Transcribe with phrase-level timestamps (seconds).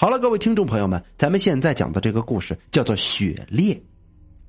[0.00, 3.74] 好了，各位听众朋友们，咱们现在讲的这个故事叫做《雪猎》，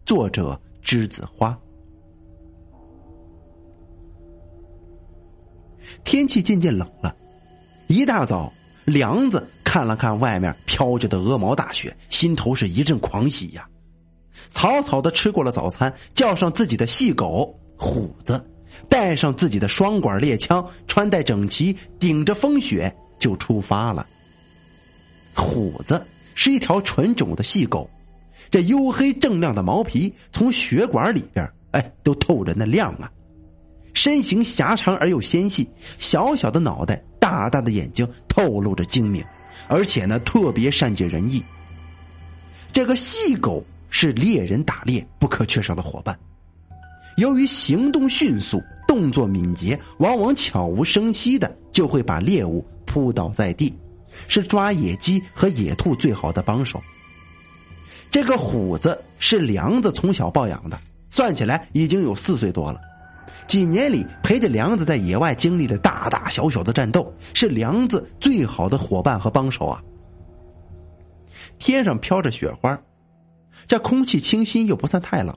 [0.05, 1.59] 作者栀子花。
[6.03, 7.15] 天气渐渐冷了，
[7.87, 8.53] 一大早，
[8.85, 13.67] 梁子看了看外面飘着的鹅毛大雪，心头是一阵狂喜呀。
[14.51, 18.39] 草草的吃过了早餐，叫上自己的细狗虎子，
[18.87, 24.05] 带上自己的双管猎枪，穿戴整齐，顶着风雪就出发了。
[25.39, 27.89] 虎子是一条纯种的细狗，
[28.51, 33.11] 这黝黑锃亮的毛皮从血管里边，哎，都透着那亮啊。
[33.93, 35.67] 身形狭长而又纤细，
[35.97, 39.23] 小小的脑袋，大大的眼睛，透露着精明，
[39.67, 41.43] 而且呢，特别善解人意。
[42.71, 46.17] 这个细狗是猎人打猎不可缺少的伙伴。
[47.17, 53.73] 由于行动迅速，动作敏捷，往往悄无声息的就会把猎物扑倒在地，
[54.27, 56.81] 是抓野鸡和野兔最好的帮手。
[58.11, 62.81] 这个虎子是梁子从小抱养的，算起来已经有四岁多了。
[63.47, 69.81] 几年里陪着梁子在野外经历了大大小小的战斗，是梁子最好的伙伴和帮手啊。
[71.57, 72.79] 天上飘着雪花，
[73.67, 75.35] 这空气清新又不算太冷。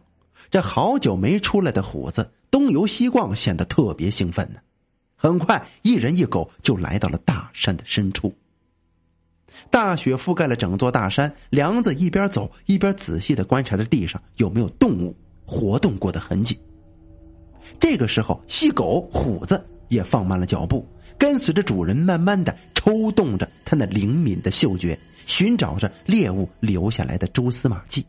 [0.50, 4.60] 这好久没出来的虎子东游西逛，显得特别兴奋呢。
[5.16, 8.34] 很快，一人一狗就来到了大山的深处。
[9.70, 16.58] 大雪覆盖了整座大山，梁子一边走一边仔细的观察着地上有没有动物活动过的痕迹。
[17.78, 20.86] 这个时候，细狗虎子也放慢了脚步，
[21.18, 28.04] 跟随着主人，慢慢的抽动着它那灵敏的嗅觉，寻找着猎物留下来的蛛丝马迹。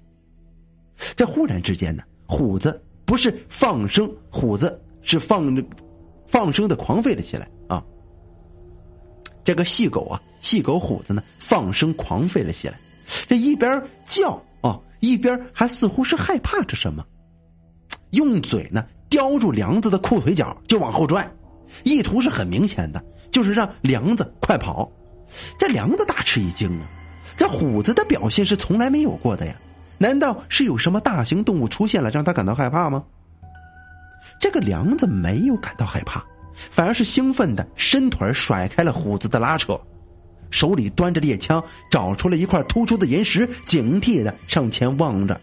[1.15, 5.63] 这忽然之间呢，虎子不是放声，虎子是放着
[6.25, 7.49] 放声的狂吠了起来！
[9.43, 12.79] 这个细狗啊，细狗虎子呢，放声狂吠了起来，
[13.27, 17.05] 这一边叫啊，一边还似乎是害怕着什么，
[18.11, 18.85] 用嘴呢。
[19.09, 21.31] 叼住梁子的裤腿脚就往后拽，
[21.83, 22.99] 意图是很明显的，
[23.29, 24.91] 就是让梁子快跑。
[25.59, 26.87] 这梁子大吃一惊啊！
[27.37, 29.53] 这虎子的表现是从来没有过的呀，
[29.99, 33.03] 难道是有什么大型动物出现了让他感到害怕吗？
[34.39, 39.79] 这个梁子没有感到害怕，反而是兴奋的伸腿甩开了虎子的拉扯，
[40.49, 45.39] 手里端着猎枪，找出了一块突出的岩石，警惕的上前望着。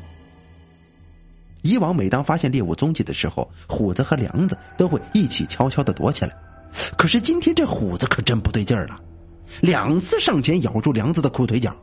[1.63, 6.35] 以往每当发现猎物踪迹的时候，虎子和梁子都会一起悄悄的躲起来。
[6.97, 8.99] 可是今天这虎子可真不对劲儿了，
[9.61, 11.75] 两次上前咬住梁子的裤腿脚，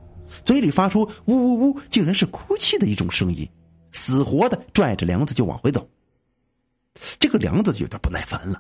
[0.46, 3.48] 嘴里发出呜呜呜，竟然是哭泣的一种声音，
[3.92, 5.88] 死活的拽着梁子就往回走。
[7.20, 8.60] 这个梁子就有点不耐烦了：“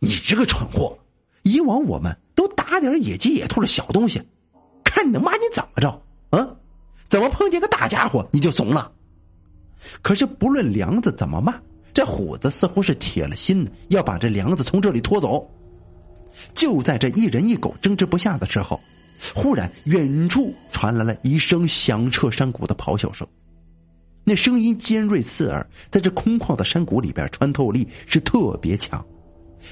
[0.00, 0.96] 你这个蠢货，
[1.42, 4.22] 以往我们都打点野鸡野兔的小东西，
[4.84, 5.88] 看你能骂你怎么着？
[6.30, 6.46] 啊？
[7.08, 8.92] 怎么碰见个大家伙你就怂了？”
[10.02, 11.54] 可是不论梁子怎么骂，
[11.94, 15.48] 这虎子似乎是铁了心要把这梁子从这里拖走。
[16.54, 18.78] 就在这一人一狗争执不下的时候，
[19.34, 23.26] 忽然远处传来了一声响彻山谷的咆哮声。
[24.22, 29.04] 那声音尖锐刺耳，在这空旷的山谷里边穿透力是特别强。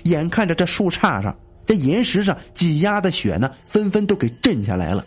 [0.05, 1.37] 眼看着这树杈上、
[1.67, 5.05] 这岩石上挤压的雪呢，纷纷都给震下来了。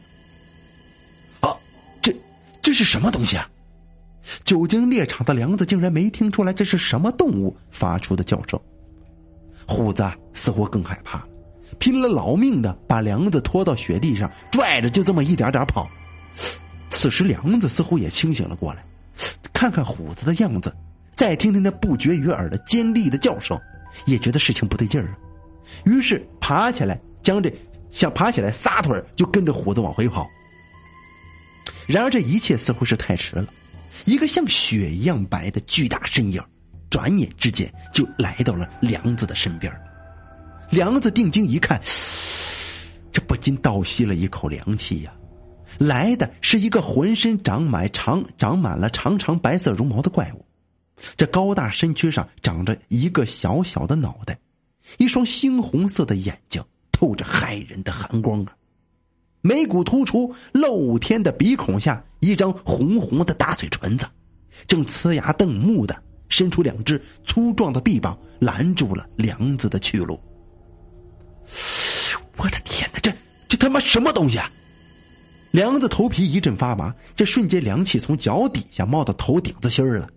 [1.39, 1.55] 啊，
[2.01, 2.13] 这
[2.61, 3.49] 这是什么东西啊？
[4.43, 8.59] 久经猎场的梁子竟然没听出来这是什么动物发出的叫声。
[9.67, 11.23] 虎子似乎更害怕，
[11.79, 15.89] 拼了老命的把梁子拖到雪地上，拽着就这么一点点跑。
[16.91, 18.83] 此时梁子似乎也清醒了过来，
[19.53, 20.75] 看看虎子的样子，
[21.15, 23.59] 再听听那不绝于耳的尖利的叫声，
[24.05, 25.17] 也觉得事情不对劲儿啊。
[25.85, 27.51] 于是爬起来，将这
[27.89, 30.27] 想爬起来撒腿就跟着虎子往回跑。
[31.87, 33.47] 然而这一切似乎是太迟了。
[34.05, 36.41] 一个像雪一样白的巨大身影，
[36.89, 39.71] 转眼之间就来到了梁子的身边。
[40.69, 41.79] 梁子定睛一看，
[43.11, 45.11] 这不禁倒吸了一口凉气呀！
[45.77, 50.45] 来的是一个浑身长满长长满了长长白色绒毛的怪物，
[51.15, 54.37] 这高大身躯上长着一个小小的脑袋，
[54.97, 58.55] 一双猩红色的眼睛透着骇人的寒光啊！
[59.41, 64.05] 眉骨突出，露天的鼻孔下，一张红红的大嘴唇子，
[64.67, 65.95] 正呲牙瞪目的
[66.27, 70.19] 伸出两只粗壮的臂膀，拦住了梁子的去路。
[72.35, 73.11] 我的天哪，这
[73.47, 74.51] 这他妈什么东西啊！
[75.51, 80.09] 梁子头皮一阵发麻，这瞬间凉气从脚底下冒到头顶子心儿了。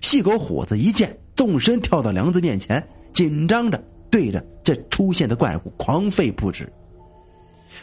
[0.00, 6.70] 细狗虎子一见，纵身跳到梁子面前，紧张着对着这出现的怪物狂吠不止。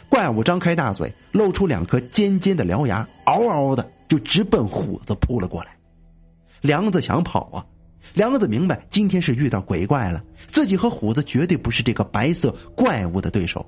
[0.08, 5.76] 怪物张开大嘴，露出两颗尖尖的獠牙，嗷嗷的就直奔虎子扑了过来。
[6.60, 7.64] 梁子想跑啊，
[8.14, 13.64] 梁子明白今天是遇到鬼怪了，自己和虎子绝对不是这个白色怪物的对手。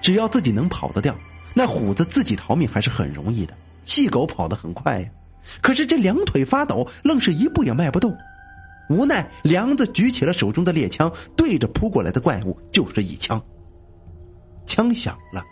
[0.00, 1.14] 只要自己能跑得掉，
[1.54, 3.54] 那虎子自己逃命还是很容易的。
[3.84, 5.08] 细狗跑得很快呀，
[5.60, 8.16] 可是这两腿发抖，愣是一步也迈不动。
[8.88, 13.42] 无奈，梁子举起了手中的猎枪，对着扑过来的怪物就是一枪。
[14.66, 15.42] 枪响了，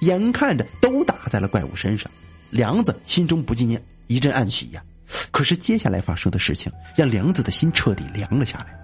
[0.00, 2.10] 眼看着都打在了怪物身上，
[2.50, 4.82] 梁子心中不禁一阵暗喜呀。
[5.30, 8.78] 可是接下来发生的事情，让梁子的心彻底凉了下来。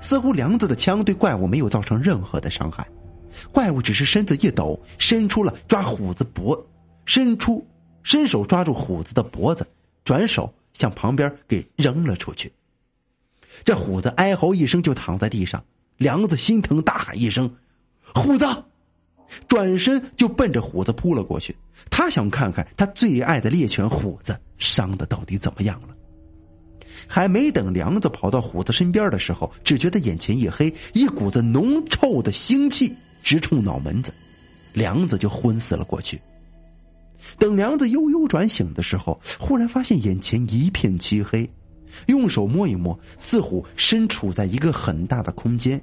[0.00, 2.86] 似乎梁子的枪对怪物没有造成任何的伤害，
[3.52, 6.58] 怪物只是身子一抖，伸出了抓虎子脖，
[7.04, 7.66] 伸出
[8.02, 9.66] 伸手抓住虎子的脖子，
[10.04, 12.52] 转手向旁边给扔了出去。
[13.64, 15.62] 这虎子哀嚎一声，就躺在地上。
[15.96, 17.52] 梁子心疼，大喊一声
[18.14, 18.46] ：“虎子！”
[19.46, 21.54] 转身就奔着虎子扑了过去。
[21.90, 25.88] 他想看看他最爱的猎犬虎子伤的到底怎么样了。
[27.06, 34.12] 还没等梁子跑到虎子身边的时候，只觉得眼前一黑，一股子浓臭的腥气直冲脑门子，
[34.72, 36.20] 梁子就昏死了过去。
[37.40, 41.50] 等梁子悠悠转醒的时候，忽然发现眼前一片漆黑。
[42.06, 45.82] 用手摸一摸，似乎身处在一个很大的空间，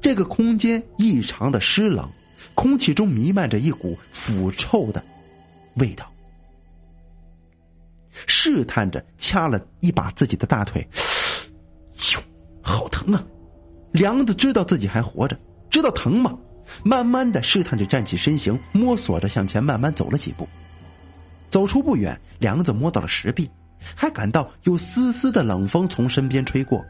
[0.00, 2.06] 这个空间异常的湿冷，
[2.54, 5.02] 空气中弥漫着一股腐臭的
[5.76, 6.12] 味道。
[8.26, 10.86] 试探着掐了一把自己的大腿，
[11.96, 12.18] 咻，
[12.60, 13.24] 好疼啊！
[13.92, 15.38] 梁子知道自己还活着，
[15.70, 16.36] 知道疼吗？
[16.82, 20.48] 慢慢的试探着站起身形，摸索着向前慢慢走了几步，
[21.56, 23.50] 走出不远，梁子摸到了石壁。
[23.94, 26.84] 还感到有丝丝的冷风从身边吹过，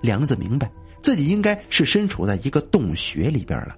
[0.00, 0.68] 梁子明白
[1.00, 3.76] 自己应该是身处在一个洞穴里边了。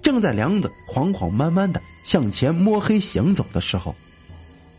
[0.00, 3.94] 正在梁子缓缓慢慢的向前摸黑行走的时候，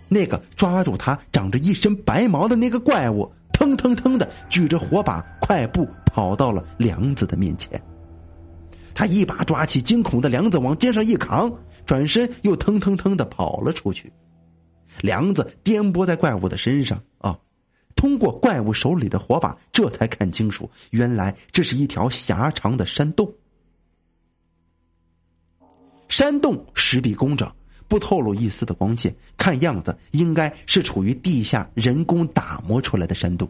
[0.10, 7.80] 那个抓住他长着一身白毛的那个怪物，腾腾腾的举着火把，快步跑到了梁子的面前。
[8.96, 11.52] 他一把抓起惊恐的梁子往肩上一扛，
[11.86, 14.12] 转身又腾腾腾的跑了出去。
[15.02, 17.38] 梁子颠簸在怪物的身上啊，
[17.96, 23.32] 通过怪物手里的火把，这才看清楚，原来这是一条狭长的山洞。
[26.08, 27.52] 山洞石壁工整，
[27.88, 33.50] 不透露一丝的光线，看样子应该是处于地下人工打磨出来的山洞。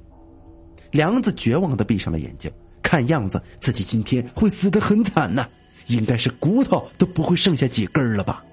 [0.92, 2.50] 梁子绝望的闭上了眼睛，
[2.82, 5.48] 看样子自己今天会死得很惨呐，
[5.88, 8.44] 应该是骨头都不会剩下几根了吧。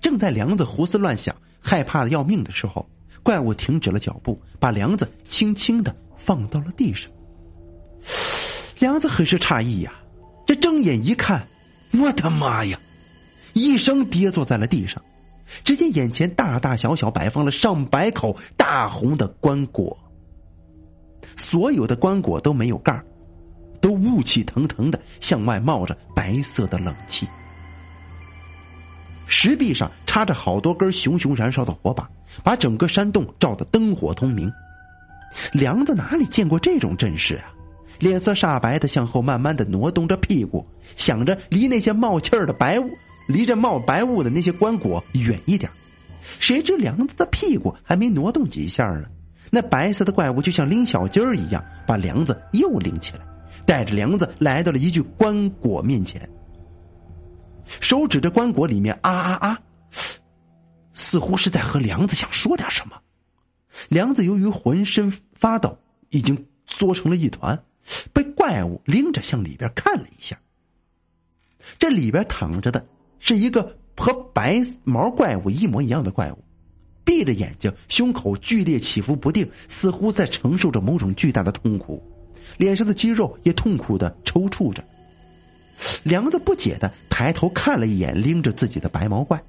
[0.00, 2.86] 正在梁子胡思乱想、害怕的要命的时候，
[3.22, 7.10] 怪物停止了脚步，把梁子轻轻的放到了地上。
[8.78, 9.92] 梁子很是诧异呀，
[10.46, 11.46] 这睁眼一看，
[11.98, 12.78] 我的妈呀！
[13.54, 15.02] 一声跌坐在了地上。
[15.64, 19.96] 只见眼前大大小小摆放了上百口大红的棺椁，
[21.36, 23.00] 所有的棺椁都没有盖
[23.86, 27.24] 都雾气腾腾的向外冒着白色的冷气。
[29.28, 32.10] 石壁上插着好多根熊熊燃烧的火把，
[32.42, 34.52] 把整个山洞照得灯火通明。
[35.52, 37.44] 梁子哪里见过这种阵势啊？
[38.00, 40.66] 脸色煞白的向后慢慢的挪动着屁股，
[40.96, 42.90] 想着离那些冒气儿的白雾，
[43.28, 45.70] 离着冒白雾的那些棺椁远一点。
[46.40, 49.04] 谁知梁子的屁股还没挪动几下呢，
[49.48, 53.20] 那白色的怪物就像拎小鸡儿一样，把梁子又拎起来，
[53.64, 56.28] 带着梁子来到了一具棺椁面前。
[57.80, 59.58] 手指着棺椁里面啊啊啊，
[60.92, 62.96] 似乎是在和梁子想说点什么。
[63.88, 65.76] 梁子由于浑身发抖，
[66.10, 67.60] 已经缩成了一团，
[68.12, 70.38] 被怪物拎着向里边看了一下。
[71.78, 72.86] 这里边躺着的
[73.18, 76.38] 是一个和白毛怪物一模一样的怪物，
[77.04, 82.00] 闭着眼睛，胸口剧烈起伏不定，似乎在承受着某种巨大的痛苦，
[82.56, 84.82] 脸上的肌肉也痛苦的抽搐着。
[86.02, 89.42] 梁子不解的抬头看了一眼拎着自己的白毛怪，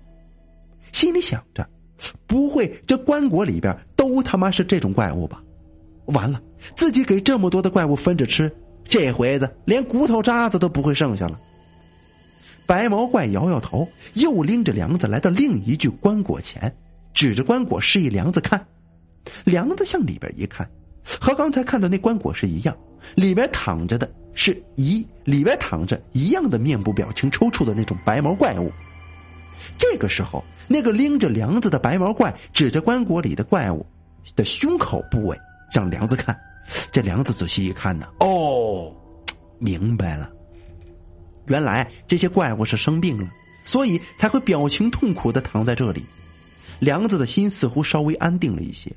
[0.91, 1.67] 心里想着：
[2.25, 5.41] 不会这棺椁里边都他妈是这种怪物吧？
[6.07, 6.41] 完了，
[6.75, 8.53] 自己给这么多的怪物分着吃，
[8.85, 11.39] 这回子连骨头渣子都不会剩下了。
[12.65, 16.75] 白毛怪摇摇头，又拎着梁子来到另一具棺椁前，
[17.13, 18.65] 指着棺椁示意梁子看。
[19.45, 20.69] 梁子向里边一看，
[21.21, 22.75] 和刚才看到那棺椁是一样，
[23.15, 24.11] 里边躺着的。
[24.39, 28.71] 是一里边躺着一样的面部表情抽搐的那种白毛怪物。
[29.79, 33.83] 这个时候，那个拎着梁子的白毛怪指着棺椁里的怪物
[34.35, 35.35] 的胸口部位，
[35.73, 36.39] 让梁子看。
[36.91, 38.95] 这梁子仔细一看呢，哦，
[39.57, 40.29] 明白了，
[41.47, 43.27] 原来这些怪物是生病了，
[43.63, 46.05] 所以才会表情痛苦的躺在这里。
[46.77, 48.95] 梁子的心似乎稍微安定了一些，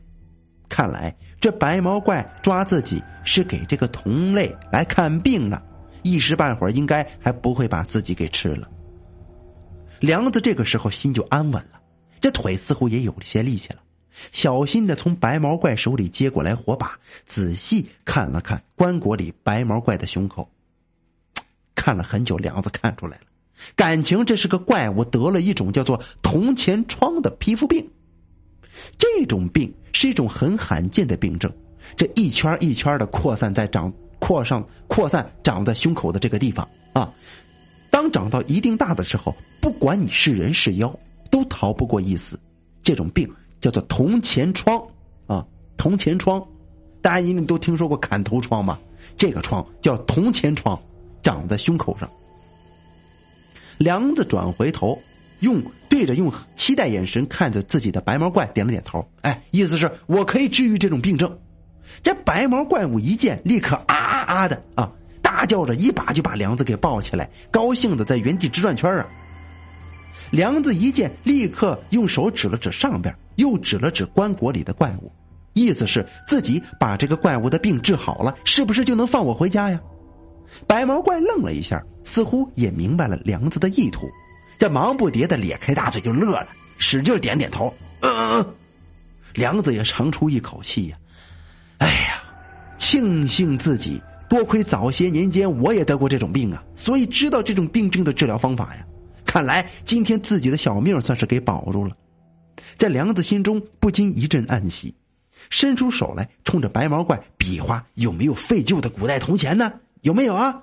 [0.70, 5.60] 看来这白毛怪抓自己是给这个同类来看病的，
[6.02, 8.66] 一时半会儿应该还不会把自己给吃了。
[9.98, 11.80] 梁子这个时候心就安稳了，
[12.20, 13.82] 这腿似乎也有些力气了，
[14.32, 20.48] 小心的从白毛怪手里接过来火把，仔细看了看棺椁里白毛怪的胸口。
[21.74, 23.24] 看了很久，梁子看出来了，
[23.74, 27.86] 感情这是个怪物得了一种叫做铜钱疮的皮肤病。
[28.98, 31.52] 这种病是一种很罕见的病症，
[31.96, 37.12] 这一圈一圈的扩散在长扩上扩散长在胸口的这个地方啊。
[37.90, 40.94] 当长到一定大的时候，不管你是人是妖，
[41.30, 42.38] 都逃不过一死。
[42.82, 43.28] 这种病
[43.60, 44.80] 叫做铜钱疮
[45.26, 46.42] 啊，铜钱疮，
[47.02, 48.78] 大家一定都听说过砍头疮吗？
[49.16, 50.80] 这个疮叫铜钱疮。
[51.22, 52.10] 长在胸口上，
[53.76, 54.98] 梁子转回头，
[55.40, 59.06] 用对着用期待眼神看着自己的白毛怪，点了点头。
[59.22, 61.38] 哎，意思是我可以治愈这种病症。
[62.02, 69.06] 这白毛怪物一见，立刻啊啊啊的啊，大叫着，一把就把梁子给抱起来，高兴的在原地直转圈啊。
[70.30, 75.10] 梁子一见，立刻用手指了指上边，又指了指棺椁里的怪物，
[75.54, 79.80] 意思是自己把这个怪物的病治好了，是不是就能放我回家呀？
[80.66, 84.08] 白毛怪愣了一下，似乎也明白了梁子的意图，
[84.60, 87.74] 这忙不迭的咧开大嘴就乐了，使劲点点头。
[88.00, 88.54] 嗯嗯嗯，
[89.32, 90.98] 梁子也长出一口气呀，
[91.78, 92.22] 哎呀，
[92.76, 93.98] 庆幸自己
[94.28, 98.84] 多亏早些年间我也得过这种病啊，所以知道这种病症的治疗方法呀。
[99.24, 101.96] 看来今天自己的小命算是给保住了。
[102.76, 104.94] 这梁子心中不禁一阵暗喜，
[105.48, 109.72] 伸出手来冲着白毛怪比划有没有废旧的古代铜钱呢？
[110.02, 110.62] 有没有啊？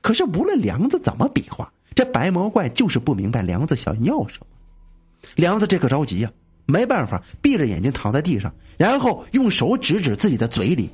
[0.00, 4.46] 可是无论梁子怎么比划，这白毛怪就是不明白梁子想要什么。
[5.36, 6.30] 梁子这可着急呀，
[6.66, 10.90] 没办法，闭着眼睛躺在地上，然后用手指指自己的嘴里。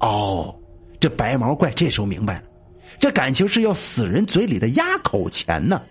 [0.00, 0.54] 哦，
[1.00, 2.44] 这白毛怪这时候明白了，
[2.98, 5.82] 这感情是要死人嘴里的压口钱呢。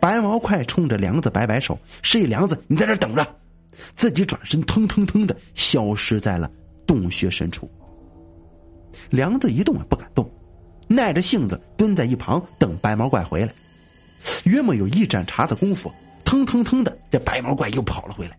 [0.00, 3.26] 白毛怪冲着梁子摆摆手，示意梁子你在这等着，
[3.96, 6.50] 自己转身腾腾腾的消失在了
[6.86, 7.70] 洞穴深处。
[9.10, 10.28] 梁子一动也不敢动，
[10.88, 13.52] 耐着性子蹲在一旁等白毛怪回来。
[14.44, 15.92] 约莫有一盏茶的功夫，
[16.24, 18.36] 腾腾腾的，这白毛怪又跑了回来。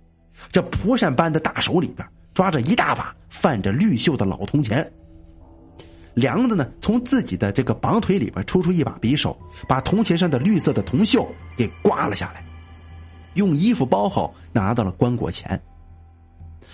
[0.52, 4.92] 这蒲扇般的大手里边抓着一大把泛着绿锈的老铜钱。
[6.16, 9.38] 梁子呢，从自己的这个绑腿里边抽出一把匕首，
[9.68, 11.26] 把铜钱上的绿色的铜锈
[11.56, 12.44] 给刮了下来，
[13.36, 15.62] 用衣服包好，拿到了棺椁前。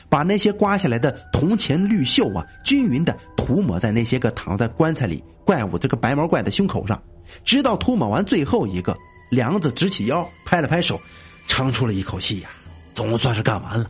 [0.10, 7.02] 把那些刮下来的铜钱绿锈啊，均匀的涂抹在那些个躺在棺材里怪物这个白毛怪的胸口上，
[7.44, 8.98] 直到涂抹完最后一个，
[9.30, 11.00] 梁子直起腰，拍了拍手，
[11.48, 12.50] 长出了一口气呀，
[12.94, 13.90] 总算是干完了。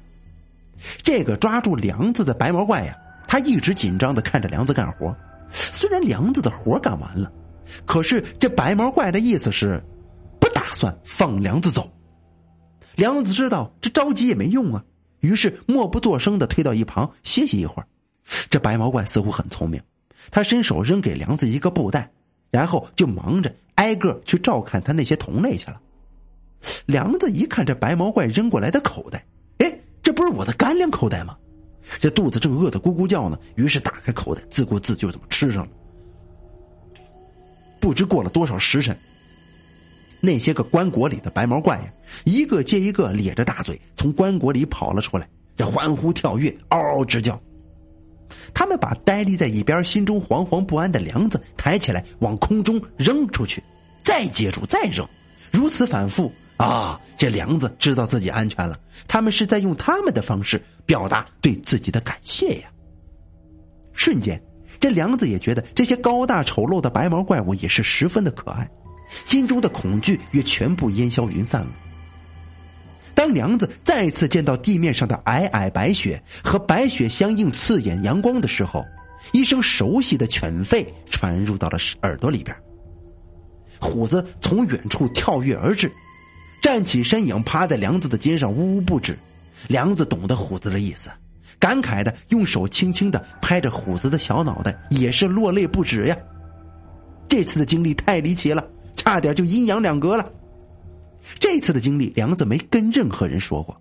[1.02, 2.96] 这个抓住梁子的白毛怪呀，
[3.28, 5.16] 他一直紧张的看着梁子干活。
[5.50, 7.32] 虽然梁子的活干完了，
[7.86, 9.82] 可是这白毛怪的意思是，
[10.40, 11.90] 不打算放梁子走。
[12.96, 14.84] 梁子知道这着急也没用啊。
[15.22, 17.88] 于是默不作声的推到一旁歇息一会儿。
[18.50, 19.82] 这白毛怪似乎很聪明，
[20.32, 22.12] 他伸手扔给梁子一个布袋，
[22.52, 25.80] 然后就忙着挨个去照看他那些同类去了。
[26.86, 29.26] 梁子一看这白毛怪扔过来的口袋，
[29.60, 31.38] 哎，这不是我的干粮口袋吗？
[32.00, 35.72] 这肚子正饿得咕咕叫呢，于是打开口袋，自顾自就这么吃上了。
[37.80, 38.98] 不知过了多少时辰。
[40.22, 47.40] 那些个棺椁里的白毛怪呀，一个接一个咧着大嘴从棺椁里跑了出来，这欢呼跳跃，嗷嗷直叫。
[48.54, 53.62] 他们把呆立在一边、心中惶惶不安的梁子抬起来，往空中扔出去，
[54.04, 55.08] 再接住，再扔，
[55.52, 57.00] 如此反复啊！
[57.18, 58.78] 这梁子知道自己安全了，
[59.08, 62.70] 他们是在用他们的方式表达对自己的感谢呀。
[63.94, 64.42] 瞬间，
[64.80, 68.70] 这梁子也觉得这些高大丑陋的白毛怪物也是十分的可爱。
[69.26, 71.68] 心中的恐惧也全部烟消云散了。
[73.16, 78.86] 当梁子再次见到地面上的皑皑白雪和白雪相映刺眼阳光的时候，
[79.32, 82.56] 一声熟悉的犬吠传入到了耳朵里边。
[83.80, 85.92] 虎子从远处跳跃而至，
[86.62, 89.18] 站起身影，趴在梁子的肩上呜呜不止。
[89.68, 91.10] 梁子懂得虎子的意思，
[91.58, 96.18] 感慨的用手轻轻的拍着虎子的小脑袋，也是落泪不止呀。
[97.30, 98.64] 这次的经历太离奇了。
[98.96, 100.28] 差点就阴阳两隔了。
[101.40, 103.80] 这次的经历，梁子没跟任何人说过，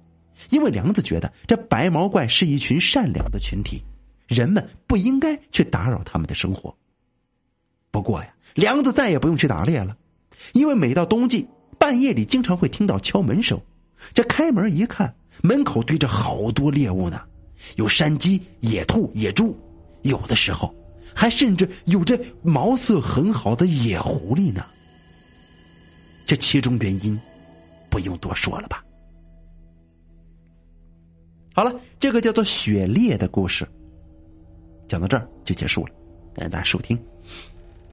[0.50, 3.82] 因为梁子觉得这白毛怪是一群善良的群体，
[4.26, 6.74] 人们不应该去打扰他们的生活。
[7.90, 9.96] 不过呀，梁子再也不用去打猎了，
[10.52, 11.46] 因为每到冬季
[11.78, 13.60] 半夜里经常会听到敲门声。
[14.12, 17.22] 这开门一看，门口堆着好多猎物呢，
[17.76, 19.56] 有山鸡、野兔、野猪，
[20.02, 20.74] 有的时候
[21.14, 24.66] 还甚至有着毛色很好的野狐狸呢。
[26.26, 27.18] 这其中原因，
[27.94, 28.84] 不用多说了吧。
[31.54, 33.64] 好了，这个叫做雪猎的故事，
[34.88, 35.94] 讲到这儿就结束了，
[36.34, 36.98] 感谢大家收听。